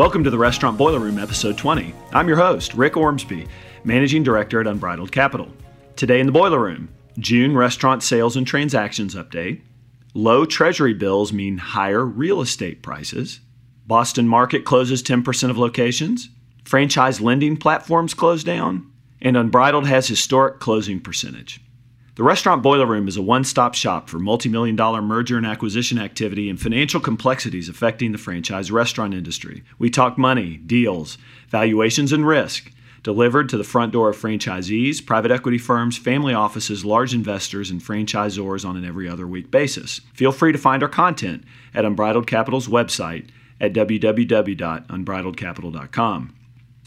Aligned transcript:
Welcome 0.00 0.24
to 0.24 0.30
the 0.30 0.38
Restaurant 0.38 0.78
Boiler 0.78 0.98
Room, 0.98 1.18
episode 1.18 1.58
20. 1.58 1.92
I'm 2.14 2.26
your 2.26 2.38
host, 2.38 2.72
Rick 2.72 2.96
Ormsby, 2.96 3.46
Managing 3.84 4.22
Director 4.22 4.58
at 4.58 4.66
Unbridled 4.66 5.12
Capital. 5.12 5.52
Today 5.94 6.20
in 6.20 6.24
the 6.24 6.32
Boiler 6.32 6.58
Room, 6.58 6.88
June 7.18 7.54
restaurant 7.54 8.02
sales 8.02 8.34
and 8.34 8.46
transactions 8.46 9.14
update. 9.14 9.60
Low 10.14 10.46
treasury 10.46 10.94
bills 10.94 11.34
mean 11.34 11.58
higher 11.58 12.02
real 12.02 12.40
estate 12.40 12.82
prices. 12.82 13.40
Boston 13.86 14.26
market 14.26 14.64
closes 14.64 15.02
10% 15.02 15.50
of 15.50 15.58
locations. 15.58 16.30
Franchise 16.64 17.20
lending 17.20 17.58
platforms 17.58 18.14
close 18.14 18.42
down. 18.42 18.90
And 19.20 19.36
Unbridled 19.36 19.86
has 19.86 20.08
historic 20.08 20.60
closing 20.60 21.00
percentage. 21.00 21.60
The 22.16 22.24
Restaurant 22.24 22.62
Boiler 22.62 22.86
Room 22.86 23.06
is 23.06 23.16
a 23.16 23.22
one 23.22 23.44
stop 23.44 23.74
shop 23.74 24.08
for 24.08 24.18
multi 24.18 24.48
million 24.48 24.74
dollar 24.74 25.00
merger 25.00 25.36
and 25.36 25.46
acquisition 25.46 25.96
activity 25.98 26.50
and 26.50 26.60
financial 26.60 26.98
complexities 27.00 27.68
affecting 27.68 28.10
the 28.10 28.18
franchise 28.18 28.72
restaurant 28.72 29.14
industry. 29.14 29.62
We 29.78 29.90
talk 29.90 30.18
money, 30.18 30.56
deals, 30.56 31.18
valuations, 31.48 32.12
and 32.12 32.26
risk, 32.26 32.72
delivered 33.04 33.48
to 33.48 33.56
the 33.56 33.62
front 33.62 33.92
door 33.92 34.10
of 34.10 34.16
franchisees, 34.16 35.06
private 35.06 35.30
equity 35.30 35.58
firms, 35.58 35.96
family 35.96 36.34
offices, 36.34 36.84
large 36.84 37.14
investors, 37.14 37.70
and 37.70 37.80
franchisors 37.80 38.68
on 38.68 38.76
an 38.76 38.84
every 38.84 39.08
other 39.08 39.26
week 39.26 39.52
basis. 39.52 40.00
Feel 40.12 40.32
free 40.32 40.50
to 40.50 40.58
find 40.58 40.82
our 40.82 40.88
content 40.88 41.44
at 41.74 41.84
Unbridled 41.84 42.26
Capital's 42.26 42.66
website 42.66 43.28
at 43.60 43.72
www.unbridledcapital.com. 43.72 46.34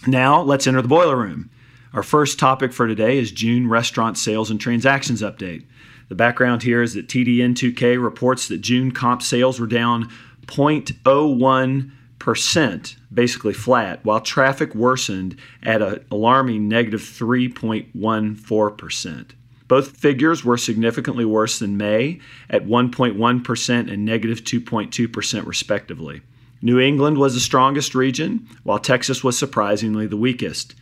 Now, 0.06 0.42
let's 0.42 0.68
enter 0.68 0.82
the 0.82 0.90
boiler 0.90 1.16
room. 1.16 1.50
Our 1.94 2.02
first 2.02 2.40
topic 2.40 2.74
for 2.74 2.88
today 2.88 3.20
is 3.20 3.32
June 3.32 3.70
restaurant 3.70 4.18
sales 4.18 4.50
and 4.50 4.60
transactions 4.60 5.22
update. 5.22 5.64
The 6.10 6.16
background 6.16 6.64
here 6.64 6.82
is 6.82 6.96
that 6.96 7.08
TDN2K 7.08 8.04
reports 8.04 8.48
that 8.48 8.62
June 8.62 8.92
comp 8.92 9.22
sales 9.22 9.60
were 9.60 9.68
down 9.68 10.10
0.01%, 10.48 12.96
basically 13.14 13.54
flat, 13.54 14.04
while 14.04 14.22
traffic 14.22 14.74
worsened 14.74 15.38
at 15.62 15.84
an 15.84 16.04
alarming 16.10 16.68
negative 16.68 17.02
3.14%. 17.02 19.26
Both 19.68 19.98
figures 19.98 20.44
were 20.44 20.58
significantly 20.58 21.26
worse 21.26 21.60
than 21.60 21.78
May 21.78 22.20
at 22.50 22.66
1.1% 22.66 23.92
and 23.92 24.04
negative 24.04 24.44
2.2%, 24.44 25.46
respectively. 25.46 26.22
New 26.60 26.80
England 26.80 27.20
was 27.20 27.36
the 27.36 27.40
strongest 27.40 27.94
region, 27.94 28.50
while 28.64 28.80
Texas 28.80 29.24
was 29.24 29.38
surprisingly 29.38 30.08
the 30.08 30.18
weakest. 30.18 30.74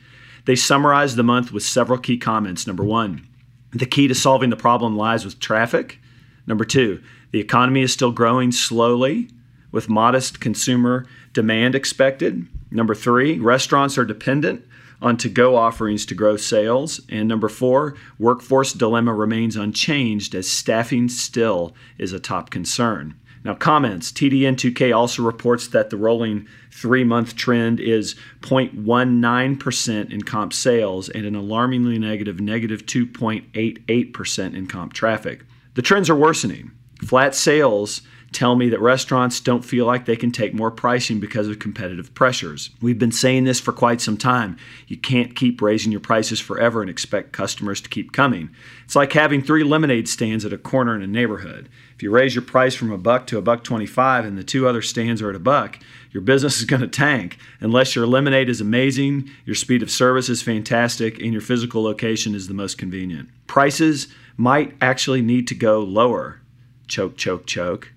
They 0.45 0.55
summarized 0.55 1.15
the 1.15 1.23
month 1.23 1.51
with 1.51 1.63
several 1.63 1.99
key 1.99 2.17
comments. 2.17 2.65
Number 2.65 2.83
one, 2.83 3.27
the 3.71 3.85
key 3.85 4.07
to 4.07 4.15
solving 4.15 4.49
the 4.49 4.55
problem 4.55 4.97
lies 4.97 5.23
with 5.23 5.39
traffic. 5.39 5.99
Number 6.47 6.65
two, 6.65 7.01
the 7.31 7.39
economy 7.39 7.81
is 7.81 7.93
still 7.93 8.11
growing 8.11 8.51
slowly 8.51 9.29
with 9.71 9.89
modest 9.89 10.41
consumer 10.41 11.05
demand 11.33 11.75
expected. 11.75 12.47
Number 12.69 12.95
three, 12.95 13.39
restaurants 13.39 13.97
are 13.97 14.05
dependent 14.05 14.65
on 15.01 15.17
to 15.17 15.29
go 15.29 15.55
offerings 15.55 16.05
to 16.05 16.15
grow 16.15 16.37
sales. 16.37 17.01
And 17.09 17.27
number 17.27 17.49
four, 17.49 17.95
workforce 18.19 18.73
dilemma 18.73 19.13
remains 19.13 19.55
unchanged 19.55 20.35
as 20.35 20.49
staffing 20.49 21.09
still 21.09 21.73
is 21.97 22.13
a 22.13 22.19
top 22.19 22.49
concern. 22.49 23.15
Now, 23.43 23.55
comments 23.55 24.11
TDN2K 24.11 24.95
also 24.95 25.23
reports 25.23 25.67
that 25.69 25.89
the 25.89 25.97
rolling 25.97 26.47
three 26.71 27.03
month 27.03 27.35
trend 27.35 27.79
is 27.79 28.15
0.19% 28.41 30.11
in 30.11 30.21
comp 30.21 30.53
sales 30.53 31.09
and 31.09 31.25
an 31.25 31.35
alarmingly 31.35 31.97
negative 31.97 32.39
negative 32.39 32.85
2.88% 32.85 34.55
in 34.55 34.67
comp 34.67 34.93
traffic. 34.93 35.43
The 35.73 35.81
trends 35.81 36.09
are 36.09 36.15
worsening. 36.15 36.71
Flat 37.03 37.33
sales 37.33 38.01
tell 38.31 38.55
me 38.55 38.69
that 38.69 38.79
restaurants 38.79 39.41
don't 39.41 39.65
feel 39.65 39.85
like 39.85 40.05
they 40.05 40.15
can 40.15 40.31
take 40.31 40.53
more 40.53 40.71
pricing 40.71 41.19
because 41.19 41.49
of 41.49 41.59
competitive 41.59 42.13
pressures. 42.13 42.69
We've 42.81 42.97
been 42.97 43.11
saying 43.11 43.43
this 43.43 43.59
for 43.59 43.73
quite 43.73 43.99
some 43.99 44.17
time. 44.17 44.57
You 44.87 44.97
can't 44.97 45.35
keep 45.35 45.61
raising 45.61 45.91
your 45.91 45.99
prices 45.99 46.39
forever 46.39 46.81
and 46.81 46.89
expect 46.89 47.33
customers 47.33 47.81
to 47.81 47.89
keep 47.89 48.13
coming. 48.13 48.49
It's 48.85 48.95
like 48.95 49.11
having 49.13 49.41
three 49.41 49.63
lemonade 49.63 50.07
stands 50.07 50.45
at 50.45 50.53
a 50.53 50.57
corner 50.57 50.95
in 50.95 51.01
a 51.01 51.07
neighborhood. 51.07 51.67
If 51.95 52.03
you 52.03 52.09
raise 52.09 52.33
your 52.33 52.41
price 52.41 52.73
from 52.73 52.91
a 52.91 52.97
buck 52.97 53.27
to 53.27 53.37
a 53.37 53.41
buck 53.41 53.63
25 53.63 54.25
and 54.25 54.37
the 54.37 54.43
two 54.43 54.67
other 54.67 54.81
stands 54.81 55.21
are 55.21 55.29
at 55.29 55.35
a 55.35 55.39
buck, 55.39 55.79
your 56.11 56.21
business 56.21 56.57
is 56.57 56.65
going 56.65 56.81
to 56.81 56.87
tank 56.87 57.37
unless 57.59 57.95
your 57.95 58.07
lemonade 58.07 58.49
is 58.49 58.61
amazing, 58.61 59.29
your 59.45 59.55
speed 59.55 59.83
of 59.83 59.91
service 59.91 60.29
is 60.29 60.41
fantastic, 60.41 61.19
and 61.19 61.33
your 61.33 61.41
physical 61.41 61.83
location 61.83 62.33
is 62.33 62.47
the 62.47 62.53
most 62.53 62.77
convenient. 62.77 63.29
Prices 63.45 64.07
might 64.37 64.73
actually 64.81 65.21
need 65.21 65.47
to 65.47 65.55
go 65.55 65.81
lower. 65.81 66.41
Choke, 66.87 67.17
choke, 67.17 67.45
choke 67.45 67.91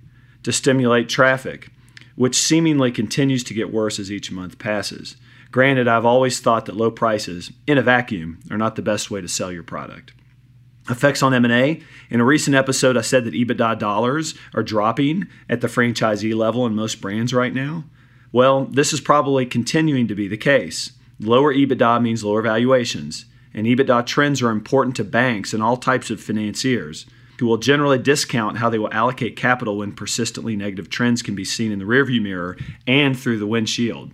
to 0.45 0.53
stimulate 0.53 1.09
traffic, 1.09 1.71
which 2.15 2.37
seemingly 2.37 2.93
continues 2.93 3.43
to 3.45 3.55
get 3.55 3.73
worse 3.73 3.99
as 3.99 4.13
each 4.13 4.31
month 4.31 4.59
passes. 4.59 5.17
Granted, 5.51 5.89
I've 5.89 6.07
always 6.07 6.41
thought 6.41 6.67
that 6.67 6.77
low 6.77 6.91
prices, 6.91 7.53
in 7.67 7.79
a 7.79 7.83
vacuum, 7.83 8.41
are 8.51 8.59
not 8.59 8.77
the 8.77 8.83
best 8.83 9.11
way 9.11 9.21
to 9.21 9.29
sell 9.29 9.53
your 9.53 9.63
product. 9.63 10.13
Effects 10.89 11.23
on 11.23 11.33
M&A. 11.33 11.81
In 12.11 12.21
a 12.21 12.25
recent 12.25 12.55
episode, 12.55 12.97
I 12.97 13.01
said 13.01 13.25
that 13.25 13.35
EBITDA 13.35 13.79
dollars 13.79 14.35
are 14.55 14.63
dropping 14.63 15.29
at 15.49 15.61
the 15.61 15.67
franchisee 15.67 16.35
level 16.35 16.67
in 16.67 16.75
most 16.75 17.01
brands 17.01 17.33
right 17.33 17.55
now. 17.55 17.85
Well, 18.33 18.67
this 18.67 18.93
is 18.93 19.01
probably 19.01 19.47
continuing 19.47 20.09
to 20.09 20.15
be 20.15 20.29
the 20.29 20.37
case. 20.37 20.93
Lower 21.21 21.55
EBITDA 21.55 22.03
means 22.03 22.25
lower 22.25 22.43
valuations, 22.43 23.25
and 23.55 23.67
EBITDA 23.67 24.05
trends 24.05 24.43
are 24.43 24.51
important 24.51 24.97
to 24.97 25.05
banks 25.05 25.55
and 25.55 25.63
all 25.63 25.77
types 25.77 26.11
of 26.11 26.21
financiers 26.21 27.07
will 27.41 27.57
generally 27.57 27.99
discount 27.99 28.59
how 28.59 28.71
they 28.71 28.79
will 28.79 28.93
allocate 28.93 29.37
capital 29.37 29.79
when 29.79 29.93
persistently 29.93 30.57
negative 30.57 30.89
trends 30.89 31.23
can 31.23 31.35
be 31.35 31.45
seen 31.45 31.73
in 31.73 31.79
the 31.79 31.85
rearview 31.85 32.23
mirror 32.23 32.57
and 32.87 33.19
through 33.19 33.39
the 33.39 33.47
windshield. 33.47 34.13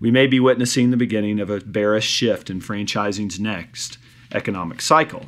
We 0.00 0.10
may 0.10 0.26
be 0.26 0.40
witnessing 0.40 0.90
the 0.90 0.96
beginning 0.96 1.40
of 1.40 1.50
a 1.50 1.60
bearish 1.60 2.06
shift 2.06 2.50
in 2.50 2.60
franchising's 2.60 3.38
next 3.38 3.98
economic 4.32 4.80
cycle. 4.80 5.26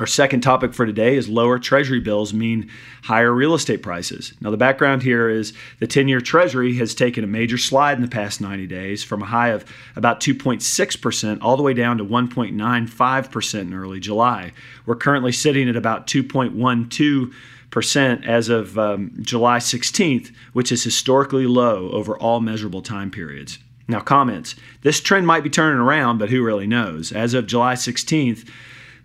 Our 0.00 0.08
second 0.08 0.40
topic 0.40 0.74
for 0.74 0.86
today 0.86 1.14
is 1.14 1.28
lower 1.28 1.56
treasury 1.56 2.00
bills 2.00 2.34
mean 2.34 2.68
higher 3.04 3.32
real 3.32 3.54
estate 3.54 3.80
prices. 3.80 4.34
Now, 4.40 4.50
the 4.50 4.56
background 4.56 5.04
here 5.04 5.28
is 5.28 5.52
the 5.78 5.86
10 5.86 6.08
year 6.08 6.20
treasury 6.20 6.74
has 6.78 6.96
taken 6.96 7.22
a 7.22 7.28
major 7.28 7.58
slide 7.58 7.96
in 7.96 8.02
the 8.02 8.08
past 8.08 8.40
90 8.40 8.66
days 8.66 9.04
from 9.04 9.22
a 9.22 9.26
high 9.26 9.50
of 9.50 9.64
about 9.94 10.18
2.6% 10.18 11.38
all 11.42 11.56
the 11.56 11.62
way 11.62 11.74
down 11.74 11.98
to 11.98 12.04
1.95% 12.04 13.60
in 13.60 13.72
early 13.72 14.00
July. 14.00 14.52
We're 14.84 14.96
currently 14.96 15.30
sitting 15.30 15.68
at 15.68 15.76
about 15.76 16.08
2.12% 16.08 18.26
as 18.26 18.48
of 18.48 18.76
um, 18.76 19.12
July 19.20 19.58
16th, 19.58 20.32
which 20.52 20.72
is 20.72 20.82
historically 20.82 21.46
low 21.46 21.90
over 21.90 22.18
all 22.18 22.40
measurable 22.40 22.82
time 22.82 23.12
periods. 23.12 23.60
Now, 23.86 24.00
comments. 24.00 24.56
This 24.82 25.00
trend 25.00 25.28
might 25.28 25.44
be 25.44 25.50
turning 25.50 25.78
around, 25.78 26.18
but 26.18 26.30
who 26.30 26.42
really 26.42 26.66
knows? 26.66 27.12
As 27.12 27.32
of 27.32 27.46
July 27.46 27.74
16th, 27.74 28.50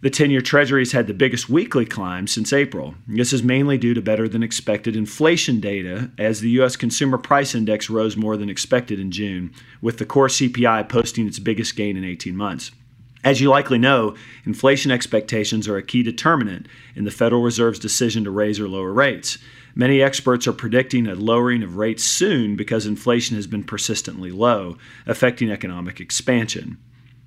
the 0.02 0.10
10 0.10 0.32
year 0.32 0.42
Treasuries 0.42 0.94
had 0.94 1.08
the 1.08 1.14
biggest 1.14 1.50
weekly 1.50 1.86
climb 1.86 2.26
since 2.26 2.54
April. 2.54 2.96
This 3.08 3.34
is 3.34 3.44
mainly 3.44 3.78
due 3.78 3.94
to 3.94 4.02
better 4.02 4.30
than 4.30 4.44
expected 4.44 4.96
inflation 4.96 5.60
data, 5.60 6.10
as 6.18 6.40
the 6.40 6.52
U.S. 6.52 6.76
Consumer 6.76 7.18
Price 7.18 7.54
Index 7.54 7.90
rose 7.90 8.16
more 8.16 8.38
than 8.38 8.50
expected 8.50 9.00
in 9.00 9.12
June, 9.12 9.54
with 9.82 9.98
the 9.98 10.06
core 10.06 10.28
CPI 10.28 10.88
posting 10.88 11.28
its 11.28 11.40
biggest 11.40 11.76
gain 11.76 11.98
in 11.98 12.06
18 12.06 12.36
months. 12.36 12.72
As 13.22 13.42
you 13.42 13.50
likely 13.50 13.78
know, 13.78 14.16
inflation 14.46 14.92
expectations 14.92 15.68
are 15.68 15.76
a 15.76 15.84
key 15.84 16.04
determinant 16.04 16.68
in 16.96 17.04
the 17.04 17.12
Federal 17.12 17.42
Reserve's 17.42 17.80
decision 17.80 18.24
to 18.24 18.31
raise 18.31 18.62
or 18.62 18.70
lower 18.70 18.94
rates. 18.94 19.38
Many 19.76 20.02
experts 20.02 20.48
are 20.48 20.54
predicting 20.54 21.06
a 21.08 21.16
lowering 21.16 21.62
of 21.62 21.76
rates 21.76 22.06
soon 22.06 22.56
because 22.56 22.86
inflation 22.86 23.36
has 23.36 23.48
been 23.48 23.66
persistently 23.66 24.31
low, 24.31 24.78
affecting 25.06 25.52
economic 25.52 26.00
expansion. 26.00 26.78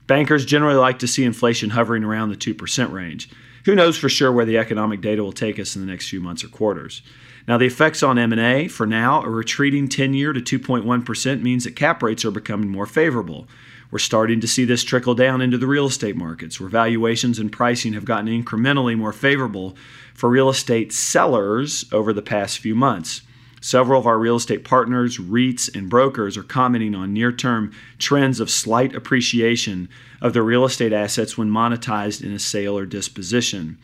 Bankers 0.06 0.44
generally 0.44 0.76
like 0.76 0.98
to 1.00 1.06
see 1.06 1.24
inflation 1.24 1.70
hovering 1.70 2.04
around 2.04 2.30
the 2.30 2.36
2% 2.36 2.92
range. 2.92 3.30
Who 3.64 3.74
knows 3.74 3.96
for 3.96 4.08
sure 4.08 4.32
where 4.32 4.44
the 4.44 4.58
economic 4.58 5.00
data 5.00 5.22
will 5.22 5.32
take 5.32 5.58
us 5.58 5.76
in 5.76 5.84
the 5.84 5.90
next 5.90 6.08
few 6.08 6.20
months 6.20 6.42
or 6.42 6.48
quarters. 6.48 7.02
Now, 7.46 7.58
the 7.58 7.66
effects 7.66 8.02
on 8.02 8.18
M&A, 8.18 8.68
for 8.68 8.86
now, 8.86 9.22
a 9.22 9.28
retreating 9.28 9.88
10-year 9.88 10.32
to 10.32 10.40
2.1% 10.40 11.42
means 11.42 11.64
that 11.64 11.76
cap 11.76 12.02
rates 12.02 12.24
are 12.24 12.30
becoming 12.30 12.68
more 12.68 12.86
favorable. 12.86 13.48
We're 13.90 13.98
starting 13.98 14.40
to 14.40 14.48
see 14.48 14.64
this 14.64 14.84
trickle 14.84 15.14
down 15.14 15.40
into 15.40 15.58
the 15.58 15.66
real 15.66 15.86
estate 15.86 16.16
markets, 16.16 16.58
where 16.58 16.68
valuations 16.68 17.38
and 17.38 17.52
pricing 17.52 17.92
have 17.92 18.04
gotten 18.04 18.26
incrementally 18.26 18.96
more 18.96 19.12
favorable 19.12 19.76
for 20.14 20.30
real 20.30 20.48
estate 20.48 20.92
sellers 20.92 21.84
over 21.92 22.12
the 22.12 22.22
past 22.22 22.58
few 22.58 22.74
months. 22.74 23.22
Several 23.62 24.00
of 24.00 24.08
our 24.08 24.18
real 24.18 24.34
estate 24.34 24.64
partners, 24.64 25.18
REITs, 25.18 25.72
and 25.72 25.88
brokers 25.88 26.36
are 26.36 26.42
commenting 26.42 26.96
on 26.96 27.12
near 27.12 27.30
term 27.30 27.70
trends 27.96 28.40
of 28.40 28.50
slight 28.50 28.92
appreciation 28.92 29.88
of 30.20 30.32
their 30.32 30.42
real 30.42 30.64
estate 30.64 30.92
assets 30.92 31.38
when 31.38 31.48
monetized 31.48 32.24
in 32.24 32.32
a 32.32 32.40
sale 32.40 32.76
or 32.76 32.84
disposition. 32.84 33.78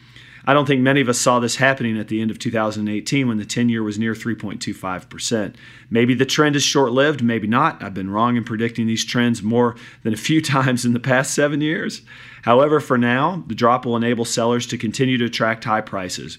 I 0.44 0.52
don't 0.52 0.66
think 0.66 0.80
many 0.80 1.00
of 1.00 1.08
us 1.08 1.20
saw 1.20 1.38
this 1.38 1.56
happening 1.56 1.96
at 1.96 2.08
the 2.08 2.20
end 2.20 2.32
of 2.32 2.40
2018 2.40 3.28
when 3.28 3.36
the 3.36 3.44
10 3.44 3.68
year 3.68 3.84
was 3.84 4.00
near 4.00 4.14
3.25%. 4.14 5.54
Maybe 5.90 6.14
the 6.14 6.26
trend 6.26 6.56
is 6.56 6.64
short 6.64 6.90
lived, 6.90 7.22
maybe 7.22 7.46
not. 7.46 7.80
I've 7.80 7.94
been 7.94 8.10
wrong 8.10 8.36
in 8.36 8.42
predicting 8.42 8.88
these 8.88 9.04
trends 9.04 9.44
more 9.44 9.76
than 10.02 10.12
a 10.12 10.16
few 10.16 10.42
times 10.42 10.84
in 10.84 10.92
the 10.92 10.98
past 10.98 11.34
seven 11.34 11.60
years. 11.60 12.02
However, 12.42 12.80
for 12.80 12.98
now, 12.98 13.44
the 13.46 13.54
drop 13.54 13.86
will 13.86 13.96
enable 13.96 14.24
sellers 14.24 14.66
to 14.68 14.76
continue 14.76 15.18
to 15.18 15.26
attract 15.26 15.62
high 15.62 15.82
prices. 15.82 16.38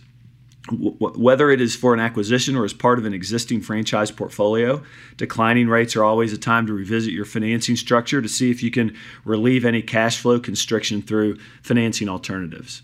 Whether 0.71 1.49
it 1.49 1.61
is 1.61 1.75
for 1.75 1.93
an 1.93 1.99
acquisition 1.99 2.55
or 2.55 2.65
as 2.65 2.73
part 2.73 2.99
of 2.99 3.05
an 3.05 3.13
existing 3.13 3.61
franchise 3.61 4.11
portfolio, 4.11 4.83
declining 5.17 5.67
rates 5.67 5.95
are 5.95 6.03
always 6.03 6.31
a 6.31 6.37
time 6.37 6.67
to 6.67 6.73
revisit 6.73 7.11
your 7.11 7.25
financing 7.25 7.75
structure 7.75 8.21
to 8.21 8.29
see 8.29 8.51
if 8.51 8.61
you 8.61 8.69
can 8.69 8.95
relieve 9.25 9.65
any 9.65 9.81
cash 9.81 10.19
flow 10.19 10.39
constriction 10.39 11.01
through 11.01 11.37
financing 11.61 12.07
alternatives. 12.07 12.83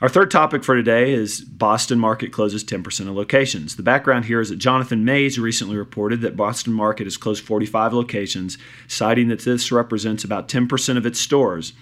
Our 0.00 0.08
third 0.08 0.30
topic 0.30 0.64
for 0.64 0.74
today 0.74 1.12
is 1.12 1.42
Boston 1.42 1.98
Market 1.98 2.32
closes 2.32 2.64
10% 2.64 3.00
of 3.00 3.14
locations. 3.14 3.76
The 3.76 3.82
background 3.82 4.24
here 4.24 4.40
is 4.40 4.48
that 4.48 4.56
Jonathan 4.56 5.04
Maze 5.04 5.38
recently 5.38 5.76
reported 5.76 6.22
that 6.22 6.38
Boston 6.38 6.72
Market 6.72 7.04
has 7.04 7.18
closed 7.18 7.44
45 7.44 7.92
locations, 7.92 8.56
citing 8.88 9.28
that 9.28 9.40
this 9.40 9.70
represents 9.70 10.24
about 10.24 10.48
10% 10.48 10.96
of 10.96 11.04
its 11.04 11.20
stores 11.20 11.74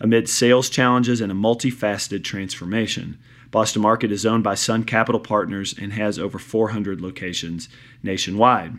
amid 0.00 0.28
sales 0.28 0.68
challenges 0.68 1.22
and 1.22 1.32
a 1.32 1.34
multifaceted 1.34 2.22
transformation. 2.24 3.18
Boston 3.52 3.82
Market 3.82 4.10
is 4.10 4.26
owned 4.26 4.42
by 4.42 4.56
Sun 4.56 4.84
Capital 4.84 5.20
Partners 5.20 5.74
and 5.80 5.92
has 5.92 6.18
over 6.18 6.40
400 6.40 7.00
locations 7.00 7.68
nationwide. 8.02 8.72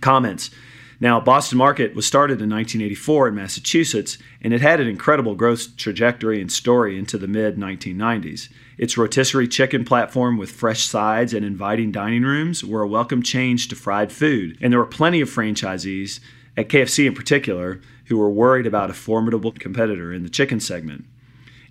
Comments 0.00 0.50
now, 0.98 1.20
Boston 1.20 1.58
Market 1.58 1.94
was 1.94 2.06
started 2.06 2.40
in 2.40 2.48
1984 2.48 3.28
in 3.28 3.34
Massachusetts, 3.34 4.16
and 4.40 4.54
it 4.54 4.62
had 4.62 4.80
an 4.80 4.88
incredible 4.88 5.34
growth 5.34 5.76
trajectory 5.76 6.40
and 6.40 6.50
story 6.50 6.98
into 6.98 7.18
the 7.18 7.28
mid 7.28 7.56
1990s. 7.56 8.48
Its 8.78 8.96
rotisserie 8.96 9.48
chicken 9.48 9.84
platform 9.84 10.38
with 10.38 10.50
fresh 10.50 10.84
sides 10.84 11.34
and 11.34 11.44
inviting 11.44 11.92
dining 11.92 12.22
rooms 12.22 12.64
were 12.64 12.80
a 12.80 12.88
welcome 12.88 13.22
change 13.22 13.68
to 13.68 13.76
fried 13.76 14.10
food, 14.10 14.56
and 14.62 14.72
there 14.72 14.80
were 14.80 14.86
plenty 14.86 15.20
of 15.20 15.28
franchisees, 15.28 16.18
at 16.56 16.70
KFC 16.70 17.06
in 17.06 17.14
particular, 17.14 17.82
who 18.06 18.16
were 18.16 18.30
worried 18.30 18.66
about 18.66 18.88
a 18.88 18.94
formidable 18.94 19.52
competitor 19.52 20.14
in 20.14 20.22
the 20.22 20.30
chicken 20.30 20.60
segment. 20.60 21.04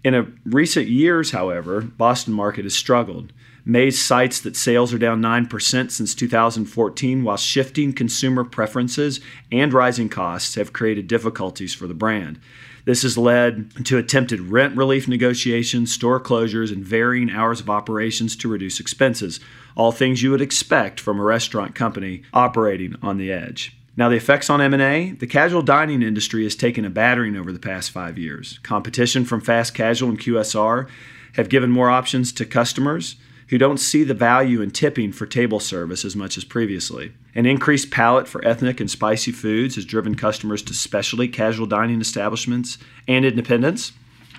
In 0.06 0.40
recent 0.46 0.88
years, 0.88 1.31
however, 1.31 1.81
Boston 1.81 2.31
Market 2.31 2.63
has 2.63 2.75
struggled. 2.75 3.34
Maze 3.66 4.00
cites 4.00 4.40
that 4.42 4.56
sales 4.56 4.94
are 4.94 5.00
down 5.00 5.19
9% 5.19 5.90
since 5.90 6.13
2014, 6.13 7.24
while 7.24 7.38
shifting 7.38 7.92
consumer 7.92 8.44
preferences 8.44 9.19
and 9.52 9.74
rising 9.74 10.07
costs 10.07 10.54
have 10.54 10.74
created 10.74 11.07
difficulties 11.07 11.74
for 11.74 11.88
the 11.88 11.96
brand. 11.96 12.40
This 12.86 13.02
has 13.02 13.18
led 13.18 13.84
to 13.88 13.98
attempted 13.98 14.42
rent 14.42 14.78
relief 14.78 15.07
negotiations, 15.07 15.92
store 15.92 16.19
closures, 16.19 16.72
and 16.72 16.86
varying 16.86 17.31
hours 17.31 17.60
of 17.60 17.72
operations 17.72 18.36
to 18.36 18.48
reduce 18.48 18.80
expenses, 18.80 19.40
all 19.75 19.92
things 19.92 20.22
you 20.22 20.30
would 20.30 20.40
expect 20.40 21.00
from 21.00 21.19
a 21.19 21.24
restaurant 21.24 21.74
company 21.74 22.22
operating 22.31 22.96
on 23.02 23.18
the 23.18 23.31
edge. 23.31 23.75
Now, 23.97 24.09
the 24.09 24.18
effects 24.18 24.50
on 24.50 24.59
M&A, 24.59 25.12
the 25.12 25.27
casual 25.27 25.62
dining 25.62 26.01
industry 26.01 26.44
has 26.44 26.56
taken 26.56 26.83
a 26.83 26.89
battering 26.89 27.38
over 27.38 27.51
the 27.51 27.59
past 27.59 27.92
five 27.92 28.18
years. 28.18 28.59
Competition 28.62 29.24
from 29.24 29.39
fast 29.39 29.74
casual 29.74 30.09
and 30.09 30.19
QSR 30.19 30.89
have 31.36 31.50
given 31.50 31.71
more 31.71 31.89
options 31.89 32.33
to 32.33 32.45
customers 32.45 33.15
who 33.50 33.57
don't 33.57 33.77
see 33.77 34.03
the 34.03 34.13
value 34.13 34.62
in 34.62 34.71
tipping 34.71 35.12
for 35.12 35.25
table 35.25 35.59
service 35.59 36.03
as 36.03 36.15
much 36.15 36.38
as 36.38 36.44
previously. 36.44 37.13
An 37.36 37.45
increased 37.45 37.92
palate 37.92 38.27
for 38.27 38.45
ethnic 38.45 38.80
and 38.80 38.89
spicy 38.89 39.31
foods 39.31 39.75
has 39.75 39.86
driven 39.86 40.15
customers 40.15 40.62
to 40.63 40.74
specialty 40.74 41.27
casual 41.27 41.68
dining 41.68 42.01
establishments 42.01 42.77
and 43.07 43.24
independents. 43.24 43.94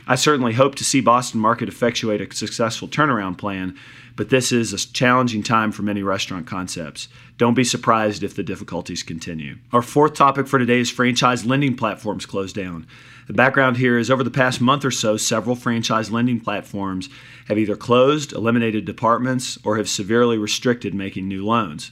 I 0.08 0.14
certainly 0.14 0.52
hope 0.52 0.76
to 0.76 0.84
see 0.84 1.00
Boston 1.00 1.40
Market 1.40 1.68
effectuate 1.68 2.20
a 2.20 2.32
successful 2.32 2.86
turnaround 2.86 3.38
plan, 3.38 3.76
but 4.14 4.30
this 4.30 4.52
is 4.52 4.72
a 4.72 4.92
challenging 4.92 5.42
time 5.42 5.72
for 5.72 5.82
many 5.82 6.00
restaurant 6.00 6.46
concepts. 6.46 7.08
Don't 7.38 7.54
be 7.54 7.64
surprised 7.64 8.22
if 8.22 8.36
the 8.36 8.44
difficulties 8.44 9.02
continue. 9.02 9.56
Our 9.72 9.82
fourth 9.82 10.14
topic 10.14 10.46
for 10.46 10.60
today 10.60 10.78
is 10.78 10.90
franchise 10.92 11.44
lending 11.44 11.76
platforms 11.76 12.24
close 12.24 12.52
down. 12.52 12.86
The 13.26 13.32
background 13.32 13.78
here 13.78 13.98
is 13.98 14.08
over 14.08 14.22
the 14.22 14.30
past 14.30 14.60
month 14.60 14.84
or 14.84 14.92
so, 14.92 15.16
several 15.16 15.56
franchise 15.56 16.08
lending 16.08 16.38
platforms 16.38 17.08
have 17.48 17.58
either 17.58 17.74
closed, 17.74 18.32
eliminated 18.32 18.84
departments, 18.84 19.58
or 19.64 19.76
have 19.76 19.88
severely 19.88 20.38
restricted 20.38 20.94
making 20.94 21.26
new 21.26 21.44
loans. 21.44 21.90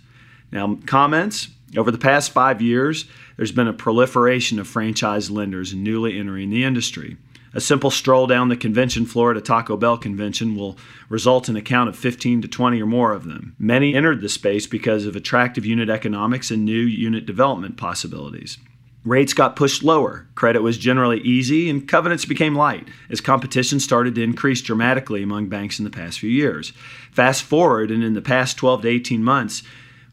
Now, 0.52 0.78
comments 0.87 1.49
over 1.76 1.90
the 1.90 1.99
past 1.99 2.31
five 2.31 2.62
years, 2.62 3.06
there's 3.37 3.50
been 3.50 3.66
a 3.66 3.72
proliferation 3.72 4.61
of 4.61 4.69
franchise 4.69 5.32
lenders 5.32 5.75
newly 5.75 6.16
entering 6.16 6.50
the 6.50 6.62
industry. 6.62 7.16
A 7.54 7.60
simple 7.60 7.92
stroll 7.92 8.26
down 8.26 8.48
the 8.48 8.56
convention 8.56 9.06
floor 9.06 9.30
at 9.30 9.36
a 9.36 9.40
Taco 9.40 9.76
Bell 9.76 9.96
convention 9.96 10.56
will 10.56 10.76
result 11.08 11.48
in 11.48 11.54
a 11.56 11.62
count 11.62 11.88
of 11.88 11.96
15 11.96 12.42
to 12.42 12.48
20 12.48 12.82
or 12.82 12.86
more 12.86 13.12
of 13.12 13.24
them. 13.24 13.54
Many 13.60 13.94
entered 13.94 14.20
the 14.20 14.28
space 14.28 14.66
because 14.66 15.06
of 15.06 15.14
attractive 15.14 15.64
unit 15.64 15.88
economics 15.88 16.50
and 16.50 16.64
new 16.64 16.80
unit 16.80 17.26
development 17.26 17.76
possibilities. 17.76 18.58
Rates 19.04 19.34
got 19.34 19.54
pushed 19.54 19.84
lower, 19.84 20.26
credit 20.34 20.62
was 20.62 20.78
generally 20.78 21.20
easy, 21.20 21.70
and 21.70 21.86
covenants 21.86 22.24
became 22.24 22.56
light 22.56 22.88
as 23.10 23.20
competition 23.20 23.78
started 23.78 24.14
to 24.14 24.22
increase 24.22 24.62
dramatically 24.62 25.22
among 25.22 25.48
banks 25.48 25.78
in 25.78 25.84
the 25.84 25.90
past 25.90 26.18
few 26.18 26.30
years. 26.30 26.72
Fast 27.12 27.42
forward, 27.42 27.90
and 27.90 28.02
in 28.02 28.14
the 28.14 28.22
past 28.22 28.56
12 28.56 28.82
to 28.82 28.88
18 28.88 29.22
months, 29.22 29.62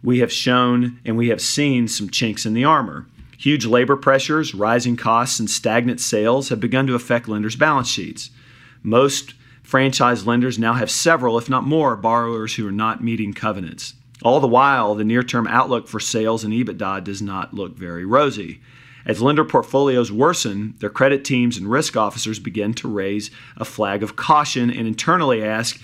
we 0.04 0.20
have 0.20 0.32
shown 0.32 1.00
and 1.06 1.16
we 1.16 1.30
have 1.30 1.42
seen 1.42 1.88
some 1.88 2.10
chinks 2.10 2.46
in 2.46 2.54
the 2.54 2.66
armor. 2.66 3.08
Huge 3.42 3.66
labor 3.66 3.96
pressures, 3.96 4.54
rising 4.54 4.96
costs, 4.96 5.40
and 5.40 5.50
stagnant 5.50 6.00
sales 6.00 6.50
have 6.50 6.60
begun 6.60 6.86
to 6.86 6.94
affect 6.94 7.28
lenders' 7.28 7.56
balance 7.56 7.88
sheets. 7.88 8.30
Most 8.84 9.34
franchise 9.64 10.28
lenders 10.28 10.60
now 10.60 10.74
have 10.74 10.92
several, 10.92 11.40
if 11.40 11.50
not 11.50 11.64
more, 11.64 11.96
borrowers 11.96 12.54
who 12.54 12.68
are 12.68 12.72
not 12.72 13.04
meeting 13.04 13.34
covenants. 13.34 13.96
All 14.22 14.40
the 14.40 14.48
while, 14.48 14.94
the 14.94 15.04
near 15.04 15.24
term 15.24 15.48
outlook 15.48 15.88
for 15.88 16.00
sales 16.00 16.44
and 16.44 16.54
EBITDA 16.54 17.04
does 17.04 17.20
not 17.20 17.52
look 17.52 17.76
very 17.76 18.06
rosy. 18.06 18.62
As 19.08 19.24
lender 19.24 19.44
portfolios 19.44 20.12
worsen, 20.12 20.76
their 20.78 20.92
credit 20.92 21.26
teams 21.26 21.58
and 21.58 21.66
risk 21.66 21.98
officers 21.98 22.38
begin 22.38 22.76
to 22.76 22.88
raise 22.88 23.32
a 23.58 23.66
flag 23.66 24.04
of 24.04 24.16
caution 24.16 24.70
and 24.70 24.88
internally 24.88 25.44
ask, 25.44 25.82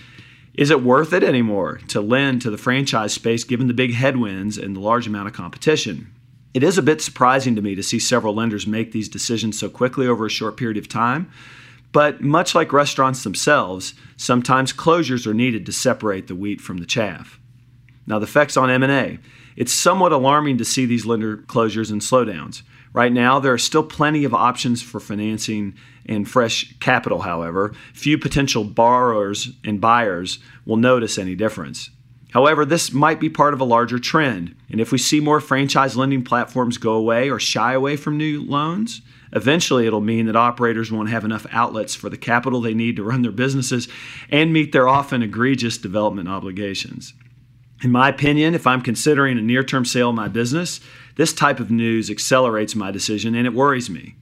is 0.53 0.69
it 0.69 0.83
worth 0.83 1.11
it 1.11 1.23
anymore 1.23 1.79
to 1.87 2.01
lend 2.01 2.43
to 2.43 2.51
the 2.51 2.57
franchise 2.59 3.13
space 3.13 3.43
given 3.43 3.65
the 3.65 3.73
big 3.73 3.95
headwinds 3.95 4.59
and 4.59 4.75
the 4.75 4.79
large 4.79 5.07
amount 5.07 5.27
of 5.27 5.33
competition? 5.33 6.11
It 6.57 6.63
is 6.63 6.79
a 6.79 6.81
bit 6.81 7.03
surprising 7.03 7.55
to 7.55 7.61
me 7.61 7.75
to 7.75 7.83
see 7.83 7.99
several 7.99 8.33
lenders 8.33 8.65
make 8.65 8.91
these 8.91 9.07
decisions 9.07 9.59
so 9.59 9.69
quickly 9.69 10.07
over 10.07 10.25
a 10.25 10.29
short 10.31 10.57
period 10.57 10.79
of 10.79 10.89
time. 10.89 11.29
But 11.91 12.21
much 12.21 12.55
like 12.55 12.73
restaurants 12.73 13.23
themselves, 13.23 13.93
sometimes 14.15 14.73
closures 14.73 15.27
are 15.27 15.35
needed 15.35 15.67
to 15.67 15.71
separate 15.71 16.25
the 16.25 16.33
wheat 16.33 16.59
from 16.59 16.79
the 16.79 16.87
chaff. 16.87 17.39
Now, 18.07 18.17
the 18.17 18.23
effects 18.23 18.57
on 18.57 18.71
M&A. 18.71 19.19
It's 19.55 19.71
somewhat 19.71 20.11
alarming 20.11 20.57
to 20.57 20.65
see 20.65 20.87
these 20.87 21.05
lender 21.05 21.37
closures 21.37 21.91
and 21.91 22.01
slowdowns. 22.01 22.63
Right 22.91 23.13
now, 23.13 23.39
there 23.39 23.53
are 23.53 23.59
still 23.59 23.83
plenty 23.83 24.23
of 24.23 24.33
options 24.33 24.81
for 24.81 24.99
financing 24.99 25.75
and 26.07 26.27
fresh 26.27 26.75
capital, 26.79 27.21
however. 27.21 27.75
Few 27.93 28.17
potential 28.17 28.63
borrowers 28.63 29.51
and 29.63 29.79
buyers 29.79 30.39
will 30.65 30.77
notice 30.77 31.19
any 31.19 31.35
difference. 31.35 31.91
However, 32.37 32.65
this 32.65 32.93
might 32.93 33.19
be 33.19 33.29
part 33.29 33.55
of 33.55 33.61
a 33.61 33.63
larger 33.65 33.97
trend, 33.97 34.55
and 34.69 34.79
if 34.79 34.91
we 34.91 34.99
see 34.99 35.19
more 35.19 35.39
franchise 35.39 35.97
lending 35.97 36.23
platforms 36.23 36.77
go 36.77 36.93
away 36.93 37.31
or 37.31 37.39
shy 37.39 37.73
away 37.73 37.95
from 37.95 38.15
new 38.15 38.43
loans, 38.43 39.01
eventually 39.33 39.87
it'll 39.87 40.01
mean 40.01 40.27
that 40.27 40.35
operators 40.35 40.91
won't 40.91 41.09
have 41.09 41.25
enough 41.25 41.47
outlets 41.51 41.95
for 41.95 42.11
the 42.11 42.15
capital 42.15 42.61
they 42.61 42.75
need 42.75 42.95
to 42.97 43.03
run 43.03 43.23
their 43.23 43.31
businesses 43.31 43.87
and 44.29 44.53
meet 44.53 44.71
their 44.71 44.87
often 44.87 45.23
egregious 45.23 45.79
development 45.79 46.29
obligations. 46.29 47.15
In 47.81 47.91
my 47.91 48.09
opinion, 48.09 48.53
if 48.53 48.67
I'm 48.67 48.83
considering 48.83 49.39
a 49.39 49.41
near 49.41 49.63
term 49.63 49.83
sale 49.83 50.09
of 50.09 50.15
my 50.15 50.27
business, 50.27 50.79
this 51.15 51.33
type 51.33 51.59
of 51.59 51.71
news 51.71 52.11
accelerates 52.11 52.75
my 52.75 52.91
decision 52.91 53.33
and 53.33 53.47
it 53.47 53.53
worries 53.55 53.89
me. 53.89 54.15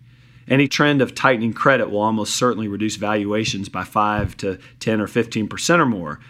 Any 0.47 0.69
trend 0.69 1.01
of 1.01 1.15
tightening 1.15 1.51
credit 1.51 1.89
will 1.89 1.99
almost 1.99 2.37
certainly 2.37 2.69
reduce 2.69 2.95
valuations 2.95 3.67
by 3.67 3.83
5 3.83 4.37
to 4.37 4.57
10 4.79 5.01
or 5.01 5.07
15% 5.07 5.79
or 5.79 5.85
more. 5.85 6.21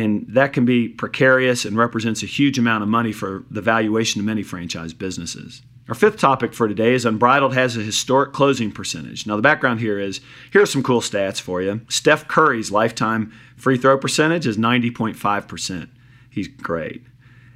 And 0.00 0.24
that 0.28 0.54
can 0.54 0.64
be 0.64 0.88
precarious 0.88 1.66
and 1.66 1.76
represents 1.76 2.22
a 2.22 2.26
huge 2.26 2.58
amount 2.58 2.82
of 2.82 2.88
money 2.88 3.12
for 3.12 3.44
the 3.50 3.60
valuation 3.60 4.18
of 4.18 4.24
many 4.24 4.42
franchise 4.42 4.94
businesses. 4.94 5.60
Our 5.88 5.94
fifth 5.94 6.16
topic 6.16 6.54
for 6.54 6.66
today 6.66 6.94
is 6.94 7.04
Unbridled 7.04 7.52
has 7.52 7.76
a 7.76 7.80
historic 7.80 8.32
closing 8.32 8.72
percentage. 8.72 9.26
Now, 9.26 9.36
the 9.36 9.42
background 9.42 9.80
here 9.80 9.98
is 9.98 10.22
here 10.52 10.62
are 10.62 10.66
some 10.66 10.82
cool 10.82 11.02
stats 11.02 11.38
for 11.38 11.60
you. 11.60 11.82
Steph 11.90 12.26
Curry's 12.28 12.70
lifetime 12.70 13.30
free 13.56 13.76
throw 13.76 13.98
percentage 13.98 14.46
is 14.46 14.56
90.5%. 14.56 15.90
He's 16.30 16.48
great. 16.48 17.04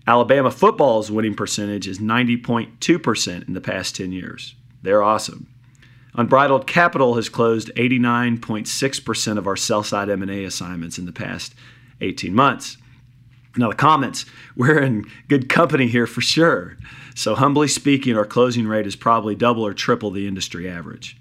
Alabama 0.06 0.50
football's 0.50 1.10
winning 1.10 1.34
percentage 1.34 1.88
is 1.88 1.98
90.2% 1.98 3.48
in 3.48 3.54
the 3.54 3.60
past 3.62 3.96
10 3.96 4.12
years. 4.12 4.54
They're 4.82 5.02
awesome. 5.02 5.46
Unbridled 6.14 6.66
Capital 6.66 7.14
has 7.14 7.30
closed 7.30 7.72
89.6% 7.74 9.38
of 9.38 9.46
our 9.46 9.56
sell-side 9.56 10.10
M&A 10.10 10.44
assignments 10.44 10.98
in 10.98 11.06
the 11.06 11.12
past 11.12 11.54
18 12.04 12.34
months. 12.34 12.76
Now 13.56 13.70
the 13.70 13.76
comments, 13.76 14.26
we're 14.56 14.80
in 14.80 15.06
good 15.28 15.48
company 15.48 15.86
here 15.86 16.06
for 16.06 16.20
sure. 16.20 16.76
So 17.14 17.34
humbly 17.34 17.68
speaking, 17.68 18.16
our 18.16 18.24
closing 18.24 18.66
rate 18.66 18.86
is 18.86 18.96
probably 18.96 19.34
double 19.34 19.64
or 19.64 19.72
triple 19.72 20.10
the 20.10 20.26
industry 20.26 20.68
average. 20.68 21.16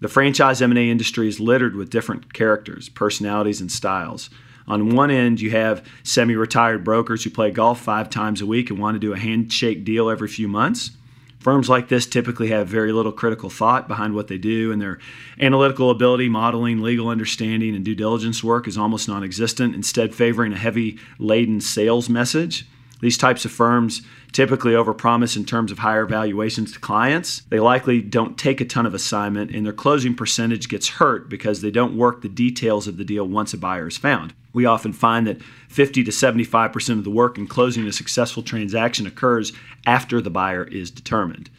The 0.00 0.08
franchise 0.08 0.62
M&A 0.62 0.90
industry 0.90 1.28
is 1.28 1.40
littered 1.40 1.74
with 1.74 1.90
different 1.90 2.32
characters, 2.32 2.88
personalities, 2.88 3.60
and 3.60 3.70
styles. 3.70 4.30
On 4.68 4.94
one 4.94 5.10
end, 5.10 5.40
you 5.40 5.50
have 5.50 5.84
semi 6.04 6.36
retired 6.36 6.84
brokers 6.84 7.24
who 7.24 7.30
play 7.30 7.50
golf 7.50 7.80
five 7.80 8.08
times 8.08 8.40
a 8.40 8.46
week 8.46 8.70
and 8.70 8.78
want 8.78 8.94
to 8.94 9.00
do 9.00 9.12
a 9.12 9.18
handshake 9.18 9.84
deal 9.84 10.08
every 10.08 10.28
few 10.28 10.46
months. 10.46 10.90
Firms 11.38 11.68
like 11.68 11.88
this 11.88 12.06
typically 12.06 12.48
have 12.48 12.66
very 12.66 12.92
little 12.92 13.12
critical 13.12 13.48
thought 13.48 13.86
behind 13.86 14.14
what 14.14 14.26
they 14.26 14.38
do, 14.38 14.72
and 14.72 14.82
their 14.82 14.98
analytical 15.40 15.90
ability, 15.90 16.28
modeling, 16.28 16.80
legal 16.80 17.08
understanding, 17.08 17.76
and 17.76 17.84
due 17.84 17.94
diligence 17.94 18.42
work 18.42 18.66
is 18.66 18.76
almost 18.76 19.08
non 19.08 19.22
existent, 19.22 19.74
instead, 19.74 20.14
favoring 20.14 20.52
a 20.52 20.58
heavy 20.58 20.98
laden 21.18 21.60
sales 21.60 22.08
message. 22.08 22.66
These 23.00 23.18
types 23.18 23.44
of 23.44 23.52
firms 23.52 24.02
typically 24.32 24.72
overpromise 24.72 25.36
in 25.36 25.44
terms 25.44 25.70
of 25.70 25.78
higher 25.78 26.04
valuations 26.04 26.72
to 26.72 26.78
clients. 26.78 27.42
They 27.48 27.60
likely 27.60 28.02
don't 28.02 28.36
take 28.36 28.60
a 28.60 28.64
ton 28.64 28.86
of 28.86 28.94
assignment, 28.94 29.50
and 29.52 29.64
their 29.64 29.72
closing 29.72 30.14
percentage 30.14 30.68
gets 30.68 30.88
hurt 30.88 31.28
because 31.28 31.60
they 31.60 31.70
don't 31.70 31.96
work 31.96 32.22
the 32.22 32.28
details 32.28 32.88
of 32.88 32.96
the 32.96 33.04
deal 33.04 33.26
once 33.26 33.54
a 33.54 33.58
buyer 33.58 33.88
is 33.88 33.96
found. 33.96 34.34
We 34.52 34.66
often 34.66 34.92
find 34.92 35.26
that 35.26 35.40
50 35.68 36.04
to 36.04 36.10
75% 36.10 36.98
of 36.98 37.04
the 37.04 37.10
work 37.10 37.38
in 37.38 37.46
closing 37.46 37.86
a 37.86 37.92
successful 37.92 38.42
transaction 38.42 39.06
occurs 39.06 39.52
after 39.86 40.20
the 40.20 40.30
buyer 40.30 40.64
is 40.64 40.90
determined. 40.90 41.50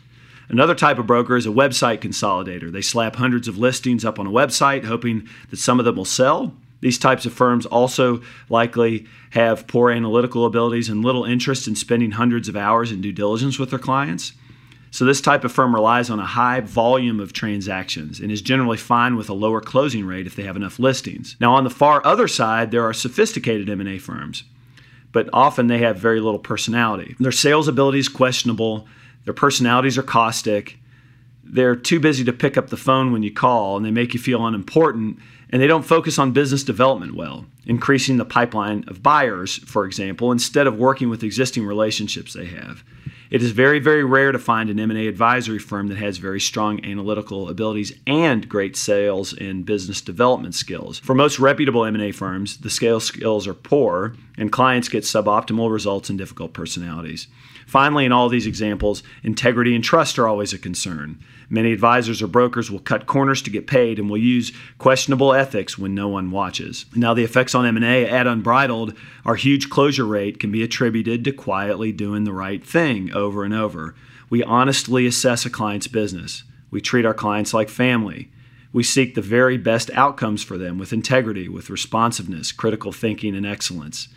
Another 0.49 0.73
type 0.73 0.97
of 0.97 1.05
broker 1.05 1.37
is 1.37 1.45
a 1.45 1.49
website 1.49 1.99
consolidator. 1.99 2.71
They 2.71 2.81
slap 2.81 3.15
hundreds 3.15 3.47
of 3.47 3.57
listings 3.57 4.03
up 4.03 4.17
on 4.19 4.25
a 4.25 4.31
website, 4.31 4.83
hoping 4.83 5.29
that 5.51 5.57
some 5.57 5.79
of 5.79 5.85
them 5.85 5.95
will 5.95 6.05
sell. 6.05 6.55
These 6.81 6.97
types 6.97 7.25
of 7.25 7.33
firms 7.33 7.65
also 7.65 8.21
likely 8.49 9.05
have 9.31 9.67
poor 9.67 9.91
analytical 9.91 10.45
abilities 10.45 10.89
and 10.89 11.03
little 11.03 11.25
interest 11.25 11.67
in 11.67 11.75
spending 11.75 12.11
hundreds 12.11 12.47
of 12.47 12.55
hours 12.55 12.91
in 12.91 13.01
due 13.01 13.11
diligence 13.11 13.59
with 13.59 13.69
their 13.69 13.79
clients. 13.79 14.33
So, 14.91 15.05
this 15.05 15.21
type 15.21 15.43
of 15.43 15.51
firm 15.51 15.75
relies 15.75 16.09
on 16.09 16.19
a 16.19 16.25
high 16.25 16.61
volume 16.61 17.19
of 17.19 17.31
transactions 17.31 18.19
and 18.19 18.31
is 18.31 18.41
generally 18.41 18.77
fine 18.77 19.15
with 19.15 19.29
a 19.29 19.33
lower 19.33 19.61
closing 19.61 20.05
rate 20.05 20.25
if 20.25 20.35
they 20.35 20.43
have 20.43 20.55
enough 20.55 20.79
listings. 20.79 21.35
Now, 21.39 21.53
on 21.53 21.63
the 21.63 21.69
far 21.69 22.03
other 22.05 22.27
side, 22.27 22.71
there 22.71 22.83
are 22.83 22.93
sophisticated 22.93 23.69
M&A 23.69 23.99
firms, 23.99 24.45
but 25.11 25.29
often 25.31 25.67
they 25.67 25.77
have 25.79 25.97
very 25.97 26.19
little 26.19 26.39
personality. 26.39 27.15
Their 27.19 27.31
sales 27.31 27.67
ability 27.67 27.99
is 27.99 28.09
questionable, 28.09 28.87
their 29.25 29.33
personalities 29.33 29.97
are 29.97 30.03
caustic, 30.03 30.78
they're 31.49 31.75
too 31.75 31.99
busy 31.99 32.23
to 32.23 32.33
pick 32.33 32.57
up 32.57 32.69
the 32.69 32.77
phone 32.77 33.11
when 33.11 33.23
you 33.23 33.33
call, 33.33 33.77
and 33.77 33.85
they 33.85 33.91
make 33.91 34.13
you 34.13 34.19
feel 34.19 34.45
unimportant, 34.45 35.19
and 35.49 35.61
they 35.61 35.67
don't 35.67 35.85
focus 35.85 36.19
on 36.19 36.31
business 36.31 36.63
development 36.63 37.15
well, 37.15 37.45
increasing 37.65 38.17
the 38.17 38.25
pipeline 38.25 38.83
of 38.87 39.01
buyers, 39.01 39.57
for 39.57 39.85
example, 39.85 40.31
instead 40.31 40.67
of 40.67 40.77
working 40.77 41.09
with 41.09 41.23
existing 41.23 41.65
relationships 41.65 42.33
they 42.33 42.45
have. 42.45 42.83
It 43.29 43.43
is 43.43 43.51
very, 43.51 43.77
very 43.77 44.03
rare 44.03 44.31
to 44.31 44.39
find 44.39 44.71
an 44.71 44.79
M&A 44.79 45.05
advisory 45.05 45.59
firm 45.59 45.87
that 45.89 45.99
has 45.99 46.17
very 46.17 46.39
strong 46.39 46.83
analytical 46.83 47.47
abilities 47.47 47.93
and 48.07 48.49
great 48.49 48.75
sales 48.75 49.33
and 49.33 49.65
business 49.65 50.01
development 50.01 50.55
skills. 50.55 50.97
For 50.97 51.13
most 51.13 51.37
reputable 51.37 51.85
M&A 51.85 52.11
firms, 52.11 52.57
the 52.57 52.71
sales 52.71 53.05
skills 53.05 53.47
are 53.47 53.53
poor 53.53 54.15
and 54.35 54.51
clients 54.51 54.89
get 54.89 55.03
suboptimal 55.03 55.71
results 55.71 56.09
and 56.09 56.17
difficult 56.17 56.53
personalities. 56.53 57.27
Finally, 57.69 58.03
in 58.03 58.11
all 58.11 58.29
these 58.29 58.47
examples, 58.47 59.03
integrity 59.21 59.75
and 59.75 59.83
trust 59.83 60.17
are 60.17 60.27
always 60.27 60.53
a 60.53 60.57
concern. 60.57 61.19
Many 61.51 61.71
advisors 61.71 62.19
or 62.19 62.25
brokers 62.25 62.71
will 62.71 62.79
cut 62.79 63.05
corners 63.05 63.43
to 63.43 63.51
get 63.51 63.67
paid 63.67 63.99
and 63.99 64.09
will 64.09 64.17
use 64.17 64.51
questionable 64.79 65.35
ethics 65.35 65.77
when 65.77 65.93
no 65.93 66.07
one 66.07 66.31
watches. 66.31 66.87
Now, 66.95 67.13
the 67.13 67.23
effects 67.23 67.53
on 67.53 67.67
M&A 67.67 68.09
at 68.09 68.25
Unbridled, 68.25 68.95
our 69.23 69.35
huge 69.35 69.69
closure 69.69 70.07
rate 70.07 70.39
can 70.39 70.51
be 70.51 70.63
attributed 70.63 71.23
to 71.25 71.31
quietly 71.31 71.91
doing 71.91 72.23
the 72.23 72.33
right 72.33 72.65
thing 72.65 73.13
over 73.13 73.43
and 73.43 73.53
over. 73.53 73.93
We 74.31 74.41
honestly 74.43 75.05
assess 75.05 75.45
a 75.45 75.51
client's 75.51 75.87
business. 75.87 76.45
We 76.71 76.81
treat 76.81 77.05
our 77.05 77.13
clients 77.13 77.53
like 77.53 77.69
family. 77.69 78.31
We 78.73 78.81
seek 78.81 79.13
the 79.13 79.21
very 79.21 79.59
best 79.59 79.91
outcomes 79.91 80.41
for 80.41 80.57
them 80.57 80.79
with 80.79 80.91
integrity, 80.91 81.47
with 81.47 81.69
responsiveness, 81.69 82.51
critical 82.51 82.91
thinking, 82.91 83.35
and 83.35 83.45
excellence. 83.45 84.07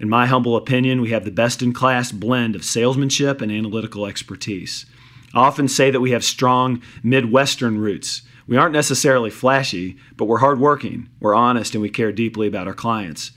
In 0.00 0.08
my 0.08 0.24
humble 0.24 0.56
opinion, 0.56 1.02
we 1.02 1.10
have 1.10 1.26
the 1.26 1.30
best 1.30 1.60
in 1.60 1.74
class 1.74 2.10
blend 2.10 2.56
of 2.56 2.64
salesmanship 2.64 3.42
and 3.42 3.52
analytical 3.52 4.06
expertise. 4.06 4.86
I 5.34 5.40
often 5.40 5.68
say 5.68 5.90
that 5.90 6.00
we 6.00 6.12
have 6.12 6.24
strong 6.24 6.80
Midwestern 7.02 7.76
roots. 7.76 8.22
We 8.46 8.56
aren't 8.56 8.72
necessarily 8.72 9.28
flashy, 9.28 9.98
but 10.16 10.24
we're 10.24 10.38
hardworking, 10.38 11.10
we're 11.20 11.34
honest, 11.34 11.74
and 11.74 11.82
we 11.82 11.90
care 11.90 12.12
deeply 12.12 12.48
about 12.48 12.66
our 12.66 12.74
clients. 12.74 13.32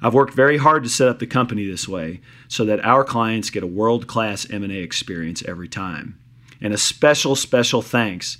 I've 0.00 0.14
worked 0.14 0.32
very 0.32 0.56
hard 0.56 0.84
to 0.84 0.88
set 0.88 1.08
up 1.08 1.18
the 1.18 1.26
company 1.26 1.66
this 1.66 1.86
way 1.86 2.22
so 2.48 2.64
that 2.64 2.82
our 2.82 3.04
clients 3.04 3.50
get 3.50 3.62
a 3.62 3.66
world-class 3.66 4.48
M&A 4.50 4.78
experience 4.78 5.42
every 5.46 5.68
time. 5.68 6.18
And 6.62 6.72
a 6.72 6.78
special, 6.78 7.36
special 7.36 7.82
thanks 7.82 8.38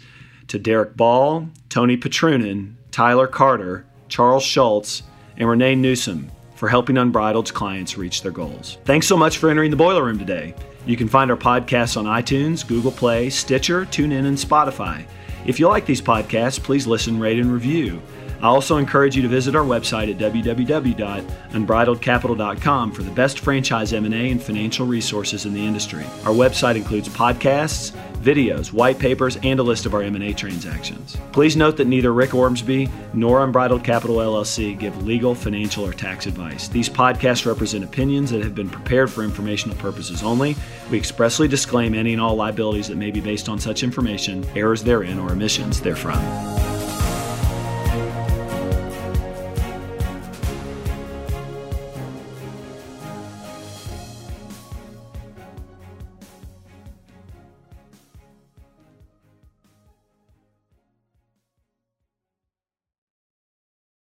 to 0.49 0.59
Derek 0.59 0.97
Ball, 0.97 1.51
Tony 1.69 1.99
Petrunin, 1.99 2.77
Tyler 2.91 3.27
Carter, 3.27 3.85
Charles 4.09 4.45
Schultz, 4.45 5.03
and 5.37 5.47
Renee 5.47 5.75
Newsom 5.75 6.31
for 6.57 6.69
helping 6.69 6.97
Unbridled's 6.97 7.53
clients 7.53 7.97
reach 7.97 8.23
their 8.23 8.33
goals. 8.33 8.79
Thanks 8.85 9.07
so 9.07 9.17
much 9.17 9.39
for 9.39 9.51
entering 9.51 9.71
the 9.71 9.77
Boiler 9.77 10.05
Room 10.05 10.19
today. 10.19 10.55
You 10.87 10.97
can 10.97 11.09
find 11.09 11.31
our 11.31 11.37
podcasts 11.37 11.97
on 11.97 12.07
iTunes, 12.07 12.67
Google 12.67 12.93
Play, 12.93 13.31
Stitcher, 13.31 13.87
TuneIn, 13.87 14.27
and 14.27 14.37
Spotify. 14.37 15.07
If 15.47 15.61
you 15.61 15.69
like 15.69 15.87
these 15.87 16.03
podcasts, 16.03 16.61
please 16.61 16.87
listen, 16.87 17.21
rate, 17.21 17.39
and 17.39 17.53
review. 17.53 18.03
I 18.41 18.49
also 18.49 18.77
encourage 18.77 19.17
you 19.17 19.23
to 19.23 19.29
visit 19.29 19.57
our 19.57 19.65
website 19.65 20.11
at 20.11 20.19
www.unbridledcapital.com 20.19 22.93
for 22.93 23.03
the 23.03 23.11
best 23.13 23.39
franchise 23.39 23.95
M&A 23.95 24.31
and 24.31 24.43
financial 24.43 24.87
resources 24.87 25.47
in 25.47 25.55
the 25.55 25.65
industry. 25.65 26.05
Our 26.25 26.33
website 26.33 26.77
includes 26.77 27.09
podcasts, 27.09 27.97
videos, 28.17 28.73
white 28.73 28.99
papers, 28.99 29.37
and 29.43 29.61
a 29.61 29.63
list 29.63 29.87
of 29.87 29.95
our 29.95 30.03
M&A 30.03 30.33
transactions. 30.33 31.17
Please 31.33 31.57
note 31.57 31.77
that 31.77 31.87
neither 31.87 32.13
Rick 32.13 32.35
Ormsby 32.35 32.89
nor 33.15 33.45
Unbridled 33.45 33.85
Capital 33.85 34.17
LLC 34.17 34.79
give 34.79 35.07
legal, 35.07 35.35
financial, 35.35 35.87
or 35.87 35.93
tax 35.93 36.27
advice. 36.27 36.69
These 36.69 36.89
podcasts 36.89 37.47
represent 37.47 37.85
opinions 37.85 38.31
that 38.31 38.43
have 38.43 38.55
been 38.55 38.71
prepared 38.71 39.11
for 39.11 39.23
informational 39.23 39.77
purposes 39.77 40.23
only. 40.23 40.57
We 40.91 40.99
expressly 40.99 41.49
disclaim 41.49 41.95
any 41.95 42.13
and 42.13 42.23
all 42.23 42.37
liabilities 42.37 42.89
that 42.89 42.97
may 42.97 43.11
be 43.11 43.21
based 43.21 43.49
on 43.49 43.59
such 43.59 43.83
information, 43.83 44.47
errors 44.55 44.83
therein, 44.83 45.19
or 45.19 45.33
omissions 45.33 45.81
therefrom. 45.81 46.76